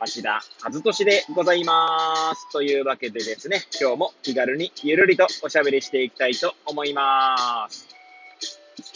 [0.00, 2.50] 町田和俊でございます。
[2.52, 7.88] というわけでですね、今日も気軽にゆるりとおしゃべりしていきたいと思います。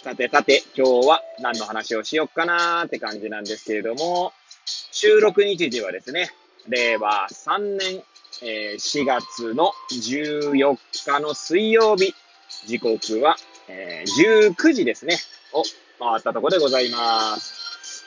[0.02, 4.32] さてさて、今日は何の話をしよっかなーって感じなんですけれども、
[4.90, 6.30] 収録日時はですね、
[6.68, 8.02] 令和3年、
[8.42, 12.14] え、4月の14日の水曜日、
[12.66, 13.36] 時刻は、
[13.68, 15.16] え、19時ですね、
[15.52, 15.62] を
[15.98, 17.57] 回ったところでございます。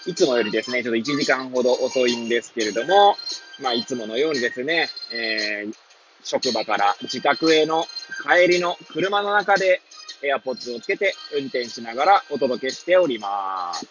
[0.08, 3.16] いつもよりですね、ちょっと1時間ほど遅いんですけれども、
[3.62, 5.74] まあ、いつものようにですね、えー、
[6.24, 7.85] 職場から自宅への
[8.24, 9.82] 帰りの車の中で
[10.24, 13.85] AirPods をつけて運転しながらお届けしております。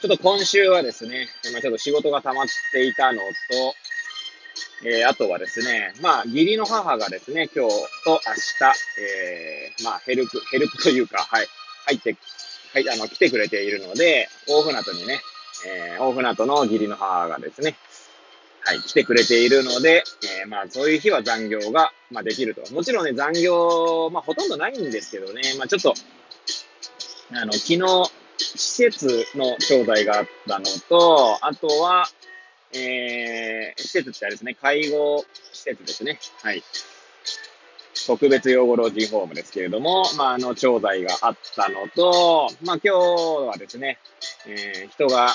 [0.00, 3.24] ちょっと今週はですね、ま、ちょっと仕事が溜まっていたのと、
[4.84, 11.46] えー、あとはですね、まあ、義理の母がですね、今日と明日、えー、まあ、ヘルプ、ヘルプというか、はい、
[11.86, 12.16] 入って
[12.72, 15.20] はい、あの、来てくれているので、大船渡にね、
[15.66, 17.76] えー、大船渡の義理の母がですね、
[18.60, 20.04] はい、来てくれているので、
[20.42, 22.72] えー、まあ、そういう日は残業が、まあ、できると。
[22.74, 25.94] もちろんね、残業、まあ、ほとんどないんですけどね、まあ、ちょっと、
[27.32, 27.78] あの、昨日、
[28.38, 32.06] 施設の招待があったのと、あとは、
[32.72, 36.20] えー、施設ってあれですね、介護施設ですね。
[36.42, 36.62] はい。
[38.08, 43.98] 特別養護老人ホームですけれども、まあ、あの、調剤があったのと、まあ、今日はですね、
[44.46, 45.26] えー、人が、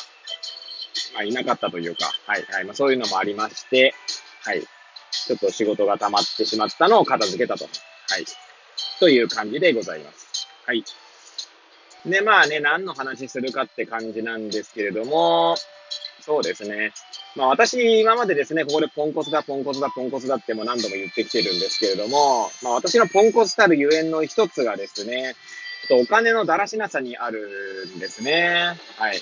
[1.14, 3.94] まあ、いなかったというか、はい、はい、まあ、そういうのもありまして、
[4.42, 4.62] はい、
[5.28, 8.26] ちょっと仕事が溜まってしまったのを片付けたと、はい、
[9.00, 10.48] という感じでございます。
[10.66, 10.84] はい。
[12.08, 15.58] で、まあね、何の話するかって感じなんですけれども、
[16.22, 16.92] そうですね。
[17.36, 25.36] まあ私、今までですね、ここでポンコツだ、ポンコツだ、ポンコツだっても何度も言ってきてるんですけれども、まあ私のポンコツたるゆえんの一つがですね、
[25.92, 28.78] お金のだらしなさにあるんですね。
[28.98, 29.22] はい。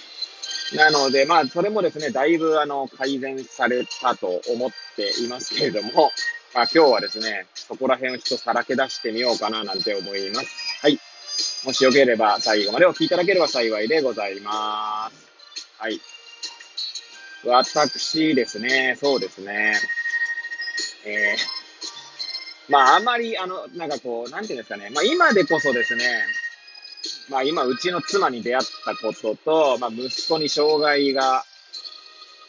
[0.75, 6.11] なので、まあ、それもですね、だいぶ、あの、改善されたと思っていますけれども、
[6.53, 10.79] まあ、今日はですね、そこら辺をちょっとさらけ出してみようかな、なんて思います。
[10.81, 10.99] はい。
[11.65, 15.27] もしよければ、最後までお聞きいただければ幸いでございます。
[15.77, 15.99] はい。
[17.45, 19.73] 私ですね、そうですね。
[21.05, 24.89] えー、まあ、あんまり、あの、なんかこう、なんていうんですかね。
[24.93, 26.03] まあ、今でこそですね、
[27.29, 31.43] まあ、今、うちの妻に出会ったことと、まあ、息子に障害が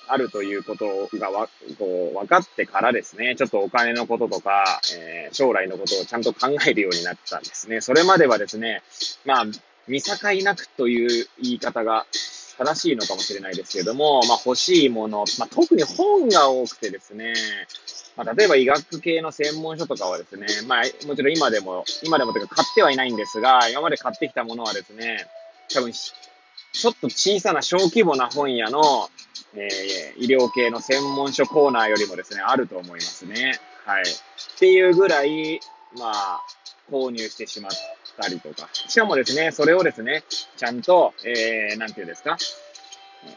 [0.09, 1.49] あるということがわ、
[1.79, 7.81] こう、分かってからですね、ちょっとお金のこととか、えー、将来のことをちゃんと考えるようになったんですね。
[7.81, 8.83] それまではですね、
[9.25, 9.45] まあ、
[9.89, 10.13] 見境
[10.45, 12.07] なくという言い方が
[12.65, 17.35] 正しいのかもしれないですけども、まあ、欲しいもの、まあ、特に本が多くてですね、
[18.17, 25.27] まあ、例えば医学系の専門書とかはですね、まあ、もちろん今でも、今でもというか買ってはいないんですが、今まで買ってきたものはですね、
[25.75, 29.09] 多分、ちょっと小さな小規模な本屋の、
[29.55, 33.59] えー、医療系の専門書コーナーよりもですね、あると思いますね。
[33.85, 34.03] はい。
[34.03, 35.61] っていうぐらい、
[35.99, 36.41] まあ、
[36.91, 37.73] 購入してしまっ
[38.17, 38.69] たりとか。
[38.73, 40.25] しかもですね、それをですね、
[40.57, 42.37] ちゃんと、えー、なんていうんですか、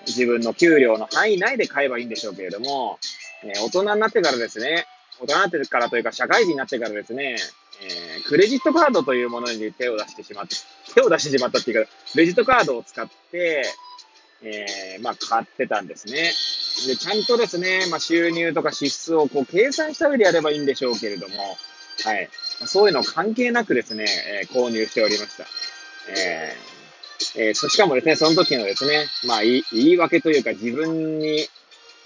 [0.07, 2.99] 自分の給料の範囲内で買えばいいんでしょうけれども、
[3.43, 4.87] えー、大人になってからですね、
[5.19, 7.37] 大人になってからというか、社会人になってからですね、
[7.81, 10.55] えー、クレジットカードというものに手を出してしまって、
[10.93, 13.65] 手を出してしまったっていうか、クレジットカードを使って、
[14.41, 16.31] えー、まあ、買ってたんですね。
[16.87, 21.35] で、ちゃんとですね、まあ、収入とか支出をこう計算した上でやればいいんでしょうけれども、
[22.03, 22.29] はい。
[22.65, 24.05] そういうの関係なくですね、
[24.41, 25.45] えー、購入しておりました。
[26.09, 31.47] えー、えー、しかもですね、その時のですね、まあ言い、訳というか自分に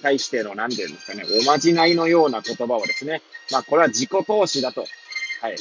[0.02, 3.22] 対しての、なんていうんですかね、おまじないのような言葉をですね、
[3.52, 4.86] まあこれは自己投資だと。
[5.42, 5.56] はい。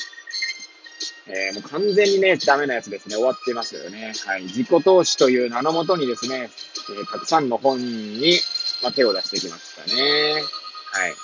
[1.31, 3.17] えー、もう完全にね、ダメなやつですね。
[3.17, 4.15] 終わってますよね。
[4.27, 4.43] はい。
[4.45, 6.51] 自己投資という名のもとにですね、
[6.91, 8.39] えー、たくさんの本に、
[8.83, 10.43] まあ、手を出してきましたね。
[10.91, 11.15] はい。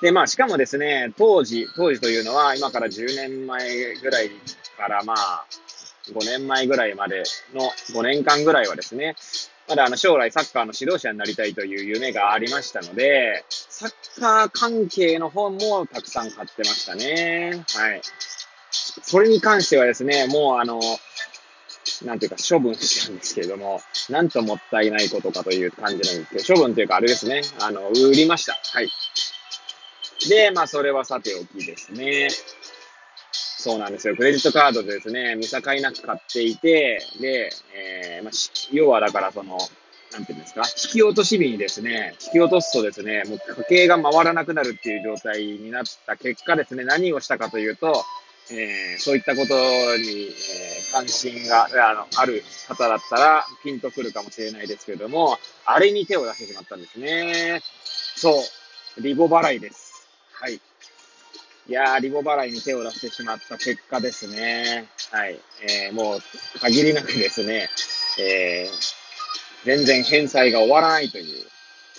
[0.00, 4.30] で、まあ、しかもですね、当時、当時というのは、今から10年前ぐらい
[4.76, 5.46] からまあ、
[6.12, 7.22] 5年前ぐらいまで
[7.54, 9.16] の5年間ぐらいはですね、
[9.68, 17.64] まだあの将来サッカーの指導者になりたいという夢がありましたので、サッカー関係の本もたくさん買ってましたね。
[17.74, 18.02] はい。
[18.70, 20.80] それに関してはですね、もうあの、
[22.04, 23.80] なんていうか処分したんですけれども、
[24.10, 28.58] なんともったいないことかという感じなんですけど、処分というかあれですね、あの、売りました。
[28.72, 28.90] はい。
[30.28, 32.28] で、まあ、それはさておきですね。
[33.32, 34.16] そうなんですよ。
[34.16, 38.32] クレジットカードでですね、見境なく買っていて、で、えー、まあ、
[38.72, 39.58] 要はだからその、
[40.12, 43.38] なんていうんですか、引き落とし日にですね、引き落とすとですね、もう
[43.68, 48.04] 家計が回らなくなるっていう状態になった結果ですね、何をしたかというと、
[48.50, 49.54] えー、そういったこと
[49.96, 57.62] に、えー、関心があのある方だったらピンとくるかもしれないですけれども、あれに手を出してしまったんですね。
[58.16, 58.44] そ
[58.98, 59.83] う、リボ払いです。
[60.44, 60.60] はい。
[61.68, 64.90] いやー、リボ払いに手を出してしまった結果ですね。
[65.10, 65.40] はい。
[65.86, 66.20] えー、もう、
[66.60, 67.70] 限りなくですね、
[68.20, 71.46] えー、全然返済が終わらないという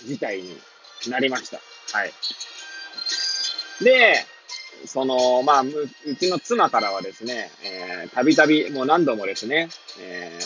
[0.06, 0.56] 事態に
[1.08, 1.58] なりました。
[1.98, 2.12] はい。
[3.82, 4.14] で、
[4.84, 9.70] その、まあ、うちの妻からはですね、えー、たびたび、もう何度もですね、
[10.00, 10.38] え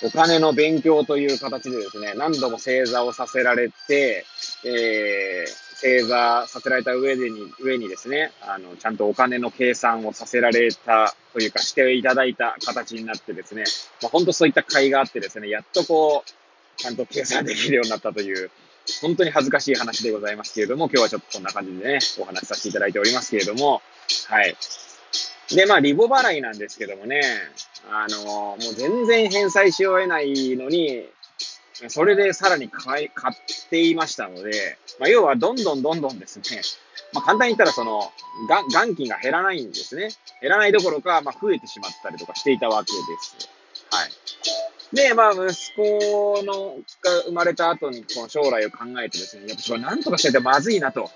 [0.00, 4.24] ー、お金の勉強という形でですね、何度も正座をさせられて、
[4.64, 13.64] えー、正座させられた上でに、上にですね、あの、ちゃんとお金の計算をさせられたというか、していただいた形になってですね、
[14.02, 18.50] まあ、本当そういった甲斐があってですね、やっとこう、ちゃんと計算できるようになったという、
[19.02, 23.82] 本当に恥ずかしい話でございますけれども、今日はちょっとこんな感じでね、お話しさせていただいておりますけれども、
[24.28, 24.56] はい。
[25.54, 27.20] で、まあ、リボ払いなんですけどもね、
[27.88, 31.06] あのもう全然返済し終えないのに、
[31.88, 36.62] それでさらに買い、買っていましたので、まあ、要はどんどんどんどんですね、
[37.12, 38.12] まあ、簡単に言ったらその、
[38.48, 40.10] が元金が減らないんですね。
[40.40, 43.48] 減らないどころか、まあ、増えてしまったりとかしていたわけです。
[43.90, 44.96] はい。
[44.96, 51.10] で、まあ、息子のが生まれた後に、この将来を考えてですね、やっぱそれなんとかしててまずいなと、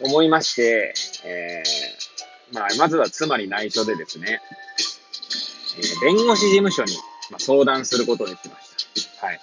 [0.00, 0.94] 思いまして、
[1.24, 4.40] えー、まあ、まずは妻に内緒でですね、
[5.78, 6.92] えー、弁護士事務所に、
[7.30, 8.65] ま、相談することにしました。
[9.20, 9.40] はい。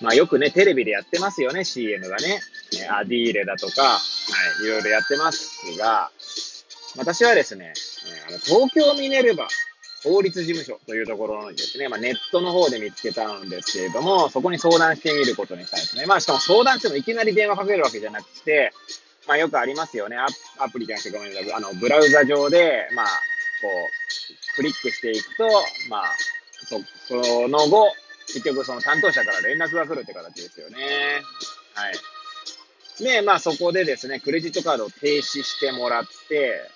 [0.00, 2.40] まあ、よくね、テレビでやってますよね、CM がね。
[2.90, 3.98] アディーレだとか、は
[4.62, 6.10] い、いろいろやってますが、
[6.98, 7.72] 私はですね、
[8.28, 9.48] あの東京ミネルバ
[10.02, 16.06] 法律事務所というところにですね、まあ、ネットの方で見つけたんですけれども、そこに相談してみることにしたんですね。
[16.06, 18.72] まあ、しかも相談してもいきなり電話かけるわけじゃなくて、
[19.26, 20.16] まあ、よくありますよね。
[20.16, 20.26] ア
[20.62, 21.52] アプリじゃなくてごめんなさい。
[21.52, 25.48] あの、ブラウザ上で、まあ、こう、クリックしていくと、
[25.88, 26.14] まあ、
[26.68, 27.92] そ、その後、
[28.26, 30.76] 結局その担当者から連絡が来るって形ですよね。
[31.74, 31.94] はい。
[33.02, 36.70] で、まあそこでですね、クレジットカードを停止してもらって、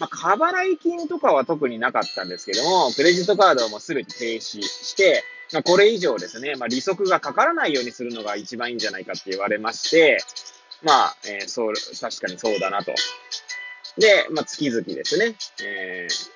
[0.00, 5.22] まあ、過払い金とかは特になかったんですけども、クレジットカードもうすぐ停止して、
[5.52, 10.18] まあ、これ以上ですね、まあ、利息がかからないようにするのが一番いいんじゃないかって言われまして、
[10.82, 12.92] まあ、えー、そう、確かにそうだなと。
[13.98, 16.30] で、まあ、月々ですね、えー、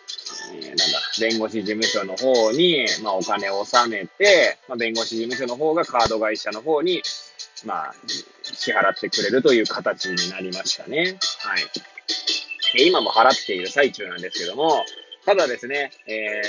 [0.55, 0.85] えー、なんだ、
[1.21, 7.03] 弁護士事務所の方に、まあ、お金を納めて、まあ、弁護士事務所の方がカード会社の方に、
[7.65, 7.95] まあ、
[8.43, 11.19] 支払ってくれるという形になりましたね。
[11.39, 12.85] はい。
[12.87, 14.85] 今も払っている最中なんですけども、
[15.25, 16.43] ただですね、え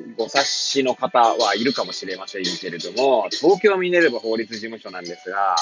[0.00, 5.56] ー、ご察しの方はいるかもしれませんけれども、東京ミネルヴァ法律事務所なんですが、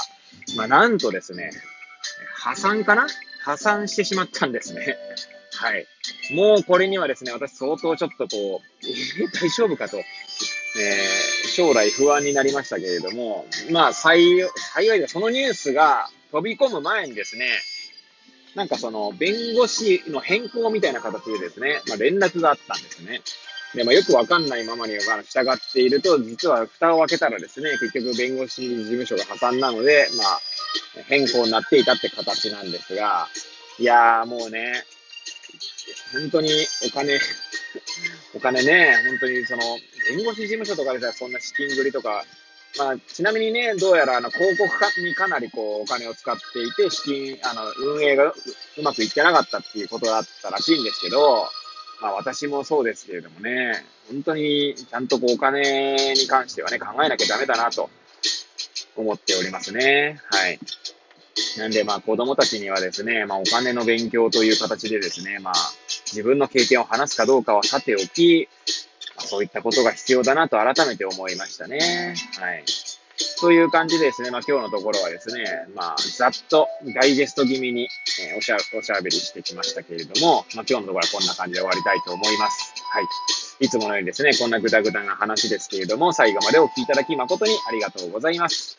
[0.57, 1.51] まあ、なんとですね、
[2.37, 3.07] 破産かな？
[3.43, 4.97] 破産してしまったんですね。
[5.57, 5.87] はい。
[6.33, 17.49] もうこれにはですね、私相当ちょっとこう、え、 大丈夫かと、えー、将来不安になりましたけれども、まあ、幸いでそのニュースが飛び込む前にですね、
[18.55, 23.21] なんかその、弁護士の変更みたいな形でですね、まあ、連絡があったんですね。
[23.75, 30.41] で、まあ、よくわかんないままに従っていると、実は蓋を開けたらですね、結局弁護士事務所が破産なので、まあ、
[31.09, 33.29] 変更になっていたって形なんですが、
[33.79, 34.85] いやーもうね、
[36.13, 36.51] 本当に
[36.87, 37.19] お金、
[38.35, 39.63] お金ね、本当にその、
[40.09, 42.25] 弁護士事務所とかでさ、そんな資金繰りとか
[42.79, 48.35] まあ、ちなみにね、どうやらあの広告にかなりこうお金を使っていて、資金、あの、運営がう
[48.83, 51.47] まくいってなかったっていうことだったらしいんですけど、
[52.01, 57.89] まあ私もそうですけれどもね、本当にちゃんとこうお金に関してはね、考えなきゃダメだなと
[58.97, 60.21] 思っておりますね。
[60.31, 60.59] はい。
[61.59, 65.55] なんでまあ子供たちにはですね、まあお金の勉強という形でですね、まあ
[66.07, 68.49] 自分の経験を話すかどうかはさておき
[69.17, 72.15] ま、そういったことが必要だなと改めて思いましたね。
[72.41, 72.65] はい。
[73.41, 77.89] という感じでですね、まあ今日のところはですね、まあざっとダイジェスト気味に、
[78.29, 82.75] えー、おしゃ、おしゃべりしてきましたけれども、まあ今日のところはこんな感じで終わりたいと思います。
[82.91, 83.05] はい。
[83.61, 88.79] いつものようにですね、こんなぐだぐだな話ですけれども、最後までお聞きいただき誠にありがとうございます。